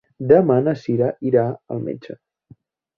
Demà 0.29 0.55
na 0.67 0.73
Cira 0.85 1.11
irà 1.33 1.47
al 1.77 1.87
metge. 1.87 2.21